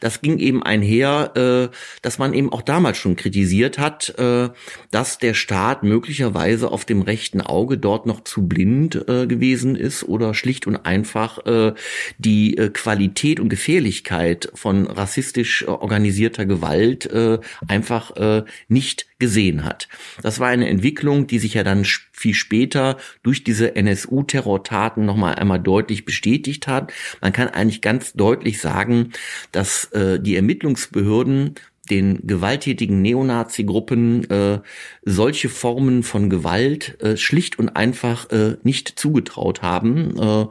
[0.00, 4.48] das ging eben einher, äh, dass man eben auch damals schon kritisiert hat, äh,
[4.90, 10.04] dass der Staat möglicherweise auf dem rechten Auge dort noch zu blind äh, gewesen ist
[10.04, 11.74] oder schlicht und einfach äh,
[12.16, 17.38] die äh, Qualität und Gefährlichkeit von rassistisch organisierter organisierter Gewalt äh,
[17.68, 19.88] einfach äh, nicht gesehen hat.
[20.22, 25.60] Das war eine Entwicklung, die sich ja dann viel später durch diese NSU-Terrortaten nochmal einmal
[25.60, 26.92] deutlich bestätigt hat.
[27.20, 29.12] Man kann eigentlich ganz deutlich sagen,
[29.52, 31.54] dass äh, die Ermittlungsbehörden
[31.90, 34.60] den gewalttätigen Neonazi-Gruppen äh,
[35.02, 40.46] solche Formen von Gewalt äh, schlicht und einfach äh, nicht zugetraut haben äh,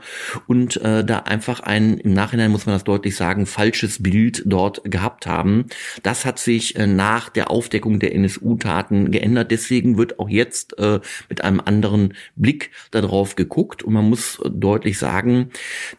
[0.47, 4.81] und äh, da einfach ein, im Nachhinein muss man das deutlich sagen, falsches Bild dort
[4.83, 5.65] gehabt haben.
[6.03, 9.51] Das hat sich äh, nach der Aufdeckung der NSU-Taten geändert.
[9.51, 10.99] Deswegen wird auch jetzt äh,
[11.29, 15.49] mit einem anderen Blick darauf geguckt und man muss deutlich sagen,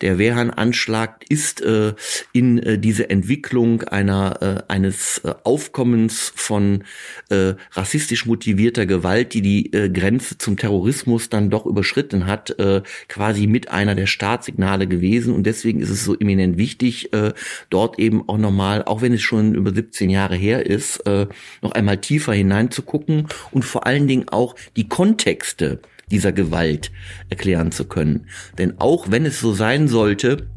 [0.01, 1.95] der Wehrhahn-Anschlag ist äh,
[2.33, 6.85] in äh, diese Entwicklung einer äh, eines äh, Aufkommens von
[7.29, 12.83] äh, rassistisch motivierter Gewalt, die die äh, Grenze zum Terrorismus dann doch überschritten hat, äh,
[13.09, 15.35] quasi mit einer der Startsignale gewesen.
[15.35, 17.33] Und deswegen ist es so eminent wichtig, äh,
[17.71, 21.27] dort eben auch nochmal, auch wenn es schon über 17 Jahre her ist, äh,
[21.63, 26.91] noch einmal tiefer hineinzugucken und vor allen Dingen auch die Kontexte dieser Gewalt
[27.29, 28.27] erklären zu können.
[28.59, 30.49] Denn auch wenn es so sein sollte,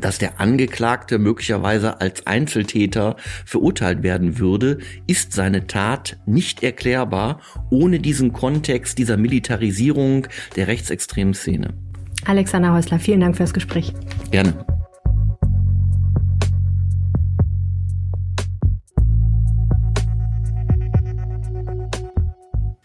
[0.00, 8.00] dass der Angeklagte möglicherweise als Einzeltäter verurteilt werden würde, ist seine Tat nicht erklärbar ohne
[8.00, 10.26] diesen Kontext dieser Militarisierung
[10.56, 11.74] der rechtsextremen Szene.
[12.26, 13.92] Alexander Häusler, vielen Dank fürs Gespräch.
[14.30, 14.54] Gerne.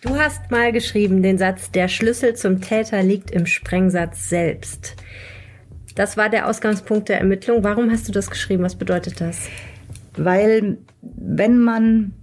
[0.02, 4.96] Du hast mal geschrieben den Satz, der Schlüssel zum Täter liegt im Sprengsatz selbst.
[6.00, 7.62] Das war der Ausgangspunkt der Ermittlung.
[7.66, 8.64] Warum hast du das geschrieben?
[8.64, 9.50] Was bedeutet das?
[10.16, 12.14] Weil wenn man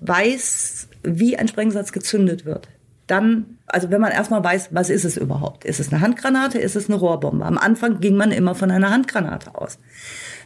[0.00, 2.70] weiß, wie ein Sprengsatz gezündet wird,
[3.06, 5.66] dann, also wenn man erstmal weiß, was ist es überhaupt?
[5.66, 6.58] Ist es eine Handgranate?
[6.58, 7.44] Ist es eine Rohrbombe?
[7.44, 9.78] Am Anfang ging man immer von einer Handgranate aus.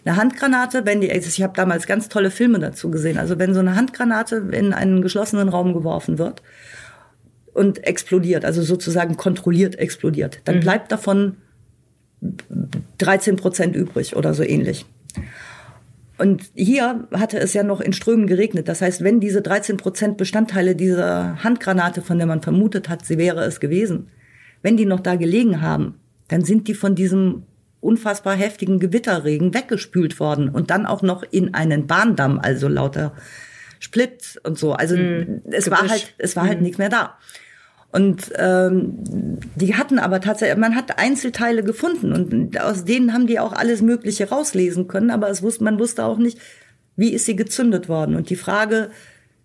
[0.04, 3.60] Eine Handgranate, wenn die, ich habe damals ganz tolle Filme dazu gesehen, also wenn so
[3.60, 6.42] eine Handgranate in einen geschlossenen Raum geworfen wird
[7.54, 10.60] und explodiert, also sozusagen kontrolliert explodiert, dann mhm.
[10.62, 11.36] bleibt davon
[12.98, 14.86] 13 Prozent übrig oder so ähnlich.
[16.18, 18.68] Und hier hatte es ja noch in Strömen geregnet.
[18.68, 23.18] Das heißt, wenn diese 13 Prozent Bestandteile dieser Handgranate, von der man vermutet hat, sie
[23.18, 24.08] wäre es gewesen,
[24.62, 25.94] wenn die noch da gelegen haben,
[26.28, 27.42] dann sind die von diesem
[27.80, 33.12] unfassbar heftigen Gewitterregen weggespült worden und dann auch noch in einen Bahndamm, also lauter
[33.78, 34.72] Split und so.
[34.72, 36.62] Also mm, es war halt, es war halt mm.
[36.62, 37.18] nichts mehr da.
[37.92, 43.38] Und ähm, die hatten aber tatsächlich, man hat Einzelteile gefunden und aus denen haben die
[43.38, 46.38] auch alles Mögliche rauslesen können, aber es wusste, man wusste auch nicht,
[46.96, 48.16] wie ist sie gezündet worden.
[48.16, 48.90] Und die Frage,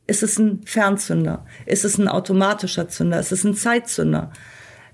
[0.08, 1.46] ist es ein Fernzünder?
[1.66, 3.20] Ist es ein automatischer Zünder?
[3.20, 4.32] Ist es ein Zeitzünder?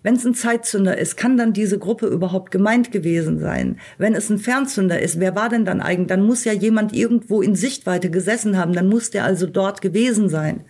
[0.04, 3.80] Wenn es ein Zeitzünder ist, kann dann diese Gruppe überhaupt gemeint gewesen sein?
[3.98, 6.08] Wenn es ein Fernzünder ist, wer war denn dann eigentlich?
[6.08, 10.30] Dann muss ja jemand irgendwo in Sichtweite gesessen haben, dann muss der also dort gewesen
[10.30, 10.62] sein.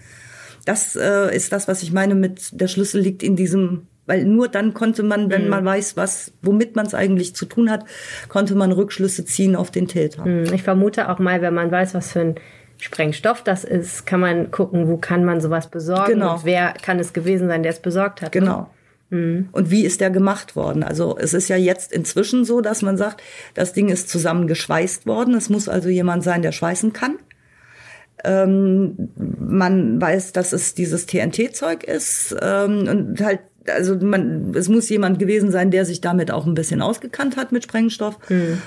[0.67, 4.47] Das äh, ist das, was ich meine mit der Schlüssel liegt in diesem weil nur
[4.47, 5.49] dann konnte man, wenn mhm.
[5.49, 7.83] man weiß, was, womit man es eigentlich zu tun hat,
[8.29, 10.25] konnte man Rückschlüsse ziehen auf den Täter.
[10.25, 10.53] Mhm.
[10.53, 12.35] Ich vermute auch mal, wenn man weiß, was für ein
[12.79, 16.35] Sprengstoff das ist, kann man gucken, wo kann man sowas besorgen genau.
[16.35, 18.33] und wer kann es gewesen sein, der es besorgt hat.
[18.33, 18.39] Ne?
[18.39, 18.69] Genau.
[19.09, 19.49] Mhm.
[19.51, 20.83] Und wie ist der gemacht worden?
[20.83, 23.21] Also es ist ja jetzt inzwischen so, dass man sagt,
[23.53, 25.33] das Ding ist zusammengeschweißt worden.
[25.33, 27.17] Es muss also jemand sein, der schweißen kann.
[28.23, 34.89] Ähm, man weiß, dass es dieses TNT-Zeug ist ähm, und halt also man, es muss
[34.89, 38.17] jemand gewesen sein, der sich damit auch ein bisschen ausgekannt hat mit Sprengstoff.
[38.29, 38.61] Mhm.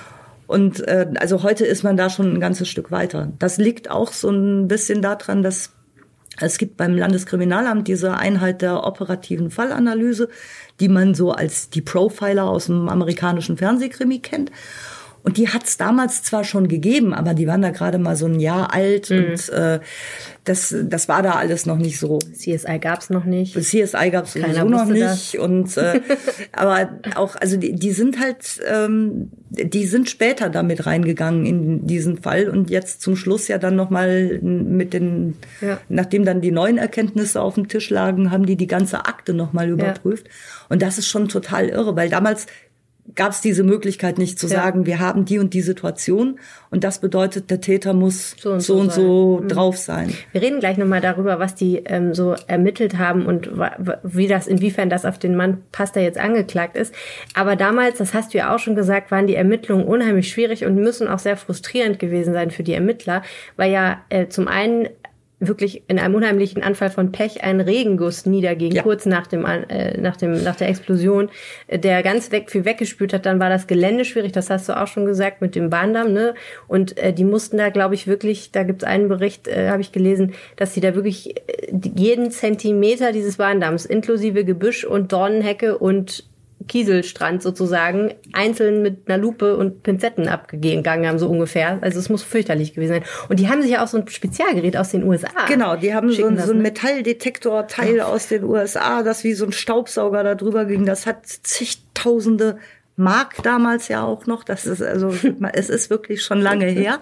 [0.47, 3.33] Und äh, also heute ist man da schon ein ganzes Stück weiter.
[3.39, 5.71] Das liegt auch so ein bisschen daran, dass
[6.41, 10.29] es gibt beim Landeskriminalamt diese Einheit der operativen Fallanalyse,
[10.81, 14.51] die man so als die Profiler aus dem amerikanischen Fernsehkrimi kennt.
[15.23, 18.27] Und die hat es damals zwar schon gegeben, aber die waren da gerade mal so
[18.27, 19.17] ein Jahr alt mhm.
[19.19, 19.81] und äh,
[20.45, 22.19] das, das war da alles noch nicht so.
[22.19, 23.55] CSI gab es noch nicht.
[23.55, 25.35] CSI gab es sowieso noch nicht.
[25.35, 25.35] Das.
[25.35, 26.01] Und äh,
[26.53, 32.23] aber auch, also die, die sind halt, ähm, die sind später damit reingegangen in diesen
[32.23, 35.79] Fall und jetzt zum Schluss ja dann nochmal mit den, ja.
[35.91, 39.69] nachdem dann die neuen Erkenntnisse auf dem Tisch lagen, haben die die ganze Akte nochmal
[39.69, 40.27] überprüft.
[40.27, 40.33] Ja.
[40.71, 42.47] Und das ist schon total irre, weil damals
[43.15, 44.57] gab es diese Möglichkeit nicht zu ja.
[44.57, 46.39] sagen, wir haben die und die Situation
[46.71, 49.49] und das bedeutet, der Täter muss so und so, so, und so mhm.
[49.49, 50.15] drauf sein.
[50.33, 53.51] Wir reden gleich nochmal darüber, was die ähm, so ermittelt haben und
[54.03, 56.95] wie das, inwiefern das auf den Mann passt, der jetzt angeklagt ist.
[57.35, 60.77] Aber damals, das hast du ja auch schon gesagt, waren die Ermittlungen unheimlich schwierig und
[60.77, 63.23] müssen auch sehr frustrierend gewesen sein für die Ermittler,
[63.57, 64.89] weil ja äh, zum einen
[65.40, 68.83] wirklich in einem unheimlichen Anfall von Pech ein Regenguss niederging, ja.
[68.83, 71.31] kurz nach dem, äh, nach dem, nach der Explosion,
[71.72, 73.24] der ganz weg, viel weggespült hat.
[73.24, 76.35] Dann war das Gelände schwierig, das hast du auch schon gesagt, mit dem Bahndamm, ne?
[76.68, 79.92] Und äh, die mussten da, glaube ich, wirklich, da gibt's einen Bericht, äh, habe ich
[79.92, 86.30] gelesen, dass sie da wirklich äh, jeden Zentimeter dieses Bahndamms, inklusive Gebüsch und Dornenhecke und
[86.71, 91.79] Kieselstrand sozusagen einzeln mit einer Lupe und Pinzetten abgegangen haben, so ungefähr.
[91.81, 93.05] Also es muss fürchterlich gewesen sein.
[93.29, 95.31] Und die haben sich ja auch so ein Spezialgerät aus den USA.
[95.49, 96.55] Genau, die haben so, so ein ne?
[96.55, 100.87] Metalldetektorteil aus den USA, das wie so ein Staubsauger da drüber ging.
[100.87, 102.59] Das hat zigtausende
[103.01, 104.45] Mark damals ja auch noch.
[104.45, 105.13] Das ist also,
[105.53, 107.01] es ist wirklich schon lange her.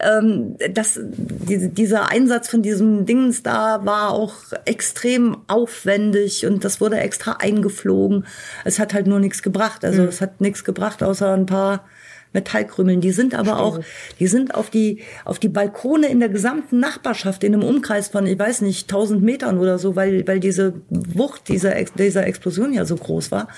[0.00, 6.80] Ähm, das, die, dieser Einsatz von diesem Dings da war auch extrem aufwendig und das
[6.80, 8.26] wurde extra eingeflogen.
[8.64, 9.84] Es hat halt nur nichts gebracht.
[9.84, 10.08] Also mhm.
[10.08, 11.84] es hat nichts gebracht, außer ein paar
[12.32, 13.00] Metallkrümeln.
[13.00, 13.80] Die sind aber auch,
[14.20, 18.26] die sind auf die, auf die Balkone in der gesamten Nachbarschaft in einem Umkreis von,
[18.26, 22.84] ich weiß nicht, 1000 Metern oder so, weil, weil diese Wucht dieser, dieser Explosion ja
[22.84, 23.48] so groß war.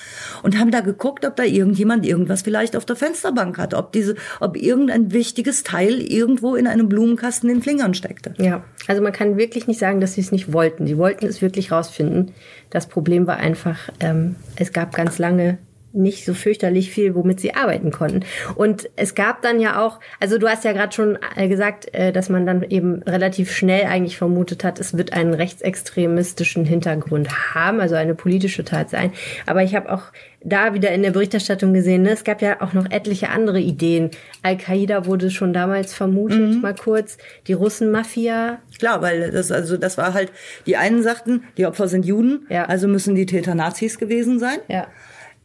[0.43, 4.15] Und haben da geguckt, ob da irgendjemand irgendwas vielleicht auf der Fensterbank hat, ob diese,
[4.41, 8.35] ob irgendein wichtiges Teil irgendwo in einem Blumenkasten in Flingern steckte.
[8.39, 10.87] Ja, also man kann wirklich nicht sagen, dass sie es nicht wollten.
[10.87, 12.33] Sie wollten es wirklich rausfinden.
[12.71, 15.59] Das Problem war einfach, ähm, es gab ganz lange
[15.93, 18.21] nicht so fürchterlich viel, womit sie arbeiten konnten.
[18.55, 22.13] Und es gab dann ja auch, also du hast ja gerade schon äh, gesagt, äh,
[22.13, 27.81] dass man dann eben relativ schnell eigentlich vermutet hat, es wird einen rechtsextremistischen Hintergrund haben,
[27.81, 29.13] also eine politische Tat sein.
[29.47, 32.73] Aber ich habe auch da wieder in der Berichterstattung gesehen, ne, es gab ja auch
[32.73, 34.11] noch etliche andere Ideen.
[34.43, 36.61] Al-Qaida wurde schon damals vermutet, mhm.
[36.61, 37.19] mal kurz.
[37.47, 38.59] Die Russen-Mafia.
[38.79, 40.31] Klar, weil das, also das war halt,
[40.67, 42.67] die einen sagten, die Opfer sind Juden, ja.
[42.67, 44.59] also müssen die Täter Nazis gewesen sein.
[44.69, 44.87] Ja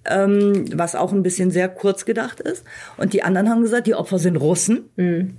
[0.06, 2.63] ähm, was auch ein bisschen sehr kurz gedacht ist.
[2.98, 4.89] Und die anderen haben gesagt, die Opfer sind Russen.
[4.96, 5.38] Mhm.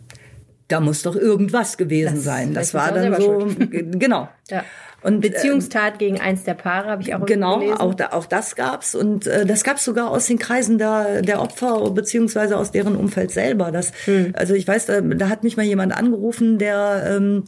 [0.69, 2.55] Da muss doch irgendwas gewesen das sein.
[2.55, 4.29] Das war dann so, genau.
[4.51, 4.65] Ja.
[5.03, 7.77] Und, Beziehungstat äh, gegen eins der Paare habe ich auch Genau, gelesen.
[7.77, 11.43] auch, da, auch das gab's und äh, das gab's sogar aus den Kreisen der, der
[11.43, 13.71] Opfer beziehungsweise aus deren Umfeld selber.
[13.71, 14.33] Das, hm.
[14.35, 17.45] Also ich weiß, da, da hat mich mal jemand angerufen, der ähm,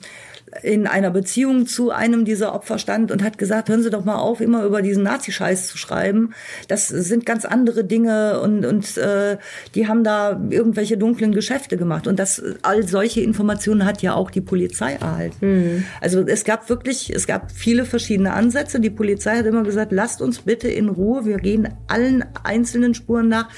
[0.62, 4.16] in einer Beziehung zu einem dieser Opfer stand und hat gesagt, hören Sie doch mal
[4.16, 6.34] auf, immer über diesen Nazi-Scheiß zu schreiben.
[6.68, 9.38] Das sind ganz andere Dinge und, und äh,
[9.74, 12.06] die haben da irgendwelche dunklen Geschäfte gemacht.
[12.06, 15.36] Und das all solche Informationen hat ja auch die Polizei erhalten.
[15.40, 15.84] Mhm.
[16.00, 18.80] Also es gab wirklich, es gab viele verschiedene Ansätze.
[18.80, 23.28] Die Polizei hat immer gesagt, lasst uns bitte in Ruhe, wir gehen allen einzelnen Spuren
[23.28, 23.48] nach,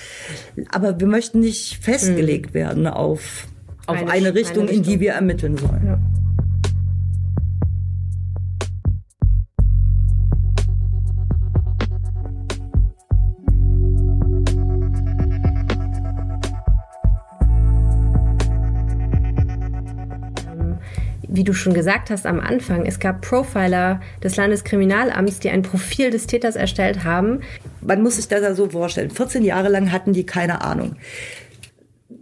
[0.71, 2.55] aber wir möchten nicht festgelegt mhm.
[2.55, 3.47] werden auf,
[3.87, 5.87] auf eine, eine, Richtung, eine Richtung, in die wir ermitteln sollen.
[5.87, 6.18] Ja.
[21.39, 26.11] Wie du schon gesagt hast am Anfang, es gab Profiler des Landeskriminalamts, die ein Profil
[26.11, 27.43] des Täters erstellt haben.
[27.81, 29.11] Man muss sich das ja so vorstellen.
[29.11, 30.97] 14 Jahre lang hatten die keine Ahnung.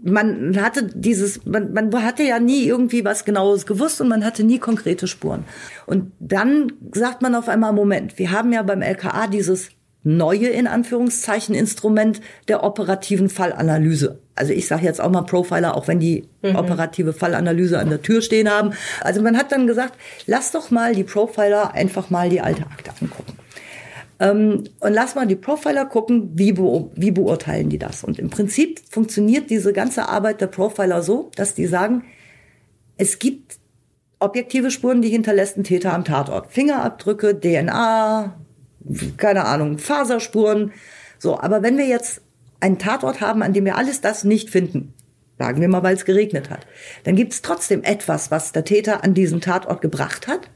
[0.03, 4.45] Man hatte dieses, man, man hatte ja nie irgendwie was Genaues gewusst und man hatte
[4.45, 5.45] nie konkrete Spuren.
[5.87, 9.71] Und dann sagt man auf einmal, Moment, wir haben ja beim LKA dieses
[10.07, 14.21] neue, in Anführungszeichen, Instrument der operativen Fallanalyse.
[14.37, 16.57] Also ich sage jetzt auch mal Profiler, auch wenn die mhm.
[16.57, 18.73] operative Fallanalyse an der Tür stehen haben.
[19.01, 19.95] Also man hat dann gesagt,
[20.27, 23.33] lass doch mal die Profiler einfach mal die alte Akte angucken.
[24.21, 28.05] Ähm, und lass mal die Profiler gucken, wie, be wie beurteilen die das.
[28.05, 32.05] Und im Prinzip funktioniert diese ganze Arbeit der Profiler so, dass die sagen,
[32.97, 33.59] es gibt
[34.21, 36.53] objektive Spuren, die hinterlässt ein Täter am Tatort.
[36.53, 38.35] Fingerabdrücke, DNA,
[39.17, 40.73] keine Ahnung, Faserspuren.
[41.19, 42.21] So, aber wenn wir jetzt
[42.61, 44.95] einen Tatort haben, an dem wir alles das nicht finden,
[45.39, 46.67] sagen wir mal, weil es geregnet hat,
[47.05, 50.49] dann gibt es trotzdem etwas, was der Täter an diesen Tatort gebracht hat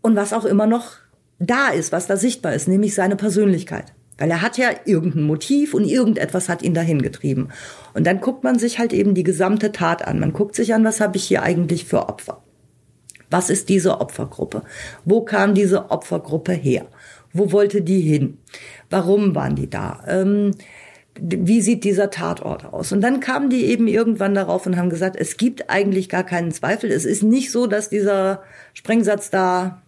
[0.00, 0.92] und was auch immer noch
[1.38, 3.92] da ist, was da sichtbar ist, nämlich seine Persönlichkeit.
[4.16, 7.50] Weil er hat ja irgendein Motiv und irgendetwas hat ihn dahin getrieben.
[7.94, 10.18] Und dann guckt man sich halt eben die gesamte Tat an.
[10.18, 12.42] Man guckt sich an, was habe ich hier eigentlich für Opfer?
[13.30, 14.62] Was ist diese Opfergruppe?
[15.04, 16.86] Wo kam diese Opfergruppe her?
[17.32, 18.38] Wo wollte die hin?
[18.90, 20.02] Warum waren die da?
[20.06, 20.52] Ähm,
[21.20, 22.92] wie sieht dieser Tatort aus?
[22.92, 26.52] Und dann kamen die eben irgendwann darauf und haben gesagt, es gibt eigentlich gar keinen
[26.52, 26.90] Zweifel.
[26.90, 29.82] Es ist nicht so, dass dieser Sprengsatz da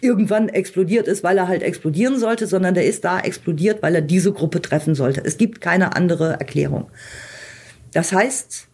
[0.00, 4.02] irgendwann explodiert ist, weil er halt explodieren sollte, sondern der ist da explodiert, weil er
[4.02, 5.22] diese Gruppe treffen sollte.
[5.24, 6.90] Es gibt keine andere Erklärung.
[7.92, 8.68] Das heißt,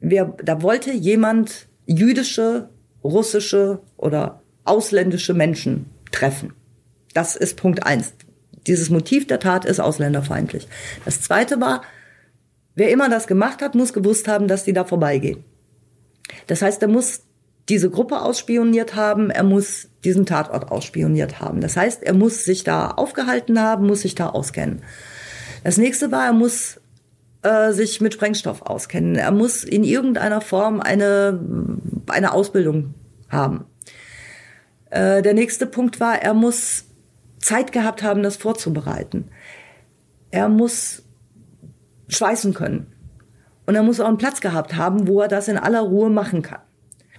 [0.00, 2.68] wer, da wollte jemand jüdische
[3.02, 6.52] russische oder ausländische Menschen treffen.
[7.14, 8.12] Das ist Punkt eins.
[8.66, 10.68] Dieses Motiv der Tat ist ausländerfeindlich.
[11.04, 11.82] Das zweite war,
[12.74, 15.44] wer immer das gemacht hat, muss gewusst haben, dass die da vorbeigehen.
[16.46, 17.22] Das heißt, er muss
[17.68, 21.60] diese Gruppe ausspioniert haben, er muss diesen Tatort ausspioniert haben.
[21.60, 24.82] Das heißt, er muss sich da aufgehalten haben, muss sich da auskennen.
[25.62, 26.79] Das nächste war, er muss
[27.42, 29.16] äh, sich mit Sprengstoff auskennen.
[29.16, 31.38] Er muss in irgendeiner Form eine,
[32.08, 32.94] eine Ausbildung
[33.28, 33.64] haben.
[34.90, 36.84] Äh, der nächste Punkt war, er muss
[37.38, 39.28] Zeit gehabt haben, das vorzubereiten.
[40.30, 41.02] Er muss
[42.08, 42.86] schweißen können.
[43.66, 46.42] Und er muss auch einen Platz gehabt haben, wo er das in aller Ruhe machen
[46.42, 46.60] kann.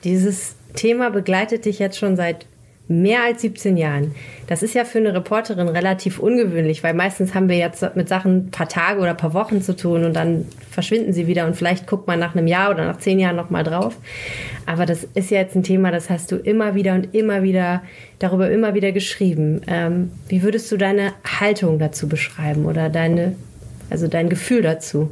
[0.04, 2.46] Dieses Thema begleitet dich jetzt schon seit
[2.88, 4.14] mehr als 17 Jahren.
[4.48, 8.48] Das ist ja für eine Reporterin relativ ungewöhnlich, weil meistens haben wir jetzt mit Sachen
[8.48, 11.56] ein paar Tage oder ein paar Wochen zu tun und dann verschwinden sie wieder und
[11.56, 13.96] vielleicht guckt man nach einem Jahr oder nach zehn Jahren nochmal drauf.
[14.66, 17.82] Aber das ist ja jetzt ein Thema, das hast du immer wieder und immer wieder,
[18.20, 19.62] darüber immer wieder geschrieben.
[19.68, 23.36] Ähm, wie würdest du deine Haltung dazu beschreiben oder deine,
[23.90, 25.12] also dein Gefühl dazu,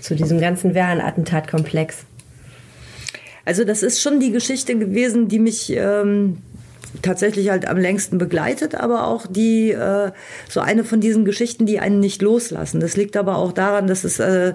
[0.00, 2.04] zu diesem ganzen Wehren-Attentatkomplex?
[3.44, 6.38] Also das ist schon die Geschichte gewesen, die mich ähm,
[7.02, 10.12] tatsächlich halt am längsten begleitet, aber auch die äh,
[10.48, 12.80] so eine von diesen Geschichten, die einen nicht loslassen.
[12.80, 14.54] Das liegt aber auch daran, dass es äh,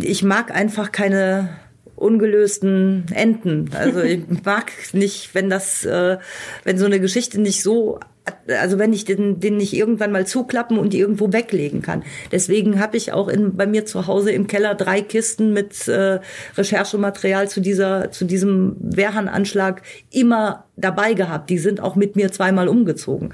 [0.00, 1.50] ich mag einfach keine
[1.96, 3.70] ungelösten Enden.
[3.74, 6.18] Also ich mag nicht, wenn das, äh,
[6.64, 8.00] wenn so eine Geschichte nicht so
[8.48, 12.02] also wenn ich den, den nicht irgendwann mal zuklappen und irgendwo weglegen kann.
[12.32, 16.20] Deswegen habe ich auch in, bei mir zu Hause im Keller drei Kisten mit äh,
[16.56, 21.50] Recherchematerial zu dieser zu diesem Wehrhahn-Anschlag immer dabei gehabt.
[21.50, 23.32] Die sind auch mit mir zweimal umgezogen,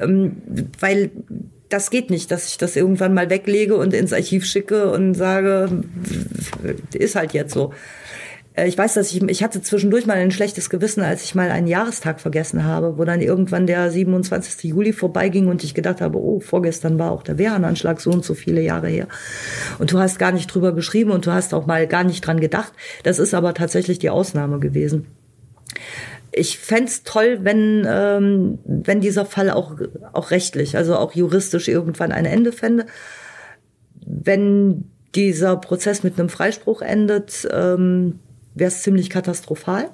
[0.00, 0.36] ähm,
[0.78, 1.10] weil
[1.68, 5.82] das geht nicht, dass ich das irgendwann mal weglege und ins Archiv schicke und sage,
[6.92, 7.72] ist halt jetzt so.
[8.54, 11.50] Äh, ich weiß, dass ich, ich hatte zwischendurch mal ein schlechtes Gewissen, als ich mal
[11.50, 14.64] einen Jahrestag vergessen habe, wo dann irgendwann der 27.
[14.64, 18.34] Juli vorbeiging und ich gedacht habe, oh, vorgestern war auch der Wehrhahn-Anschlag so und so
[18.34, 19.08] viele Jahre her.
[19.78, 22.40] Und du hast gar nicht drüber geschrieben und du hast auch mal gar nicht dran
[22.40, 22.72] gedacht.
[23.02, 25.06] Das ist aber tatsächlich die Ausnahme gewesen.
[26.34, 29.76] Ich fände toll, wenn, ähm, wenn dieser Fall auch,
[30.14, 32.86] auch rechtlich, also auch juristisch irgendwann ein Ende fände.
[34.06, 34.84] Wenn
[35.14, 38.18] dieser Prozess mit einem Freispruch endet, ähm,
[38.54, 39.90] wäre es ziemlich katastrophal.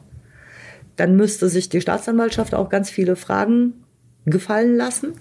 [0.97, 3.85] Dann müsste sich die Staatsanwaltschaft auch ganz viele Fragen
[4.27, 5.13] gefallen lassen,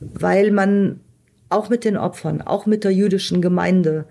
[0.00, 1.00] weil man
[1.48, 4.06] auch mit den Opfern, auch mit der jüdischen Gemeinde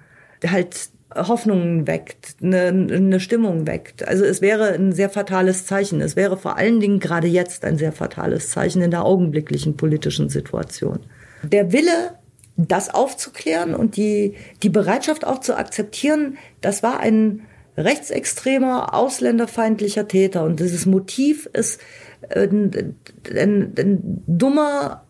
[0.46, 4.08] halt Hoffnungen weckt, eine, eine Stimmung weckt.
[4.08, 6.02] Also es wäre ein sehr fatales Zeichen.
[6.02, 10.30] Es wäre vor allen Dingen gerade jetzt ein sehr fatales Zeichen in der augenblicklichen politischen
[10.30, 11.00] Situation.
[11.44, 12.16] Der Wille,
[12.58, 17.42] das aufzuklären und die, die Bereitschaft auch zu akzeptieren, das war ein,
[17.78, 20.44] rechtsextremer, ausländerfeindlicher Täter.
[20.44, 21.82] Und dieses Motiv ist
[22.30, 22.96] ein,
[23.36, 25.06] ein, ein dummer,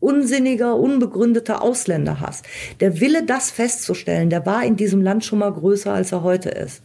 [0.00, 2.42] unsinniger, unbegründeter Ausländerhass.
[2.80, 6.50] Der Wille, das festzustellen, der war in diesem Land schon mal größer, als er heute
[6.50, 6.82] ist.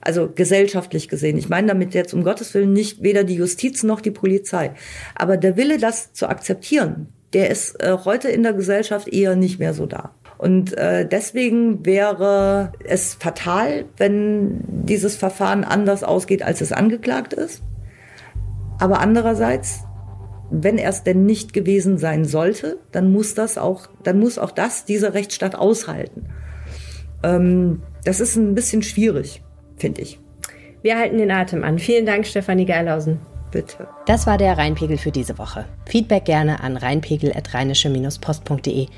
[0.00, 1.36] Also gesellschaftlich gesehen.
[1.36, 4.72] Ich meine damit jetzt um Gottes Willen nicht weder die Justiz noch die Polizei.
[5.14, 9.58] Aber der Wille, das zu akzeptieren, der ist äh, heute in der Gesellschaft eher nicht
[9.58, 10.14] mehr so da.
[10.38, 17.62] Und äh, deswegen wäre es fatal, wenn dieses Verfahren anders ausgeht, als es angeklagt ist.
[18.78, 19.84] Aber andererseits,
[20.50, 24.50] wenn er es denn nicht gewesen sein sollte, dann muss das auch, dann muss auch
[24.50, 26.26] das dieser Rechtsstaat aushalten.
[27.22, 29.42] Ähm, das ist ein bisschen schwierig,
[29.76, 30.20] finde ich.
[30.82, 31.78] Wir halten den Atem an.
[31.78, 33.20] Vielen Dank, Stefanie Geilhausen.
[33.50, 33.88] Bitte.
[34.06, 35.64] Das war der Rheinpegel für diese Woche.
[35.86, 38.88] Feedback gerne an rheinpegel.rheinische-post.de.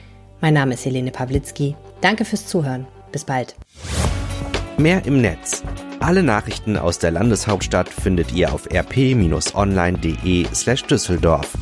[0.41, 1.74] Mein Name ist Helene Pawlitzki.
[2.01, 2.86] Danke fürs Zuhören.
[3.11, 3.57] Bis bald.
[4.76, 5.64] Mehr im Netz.
[6.01, 11.53] Alle Nachrichten aus der Landeshauptstadt findet ihr auf rp-online.de slash Düsseldorf.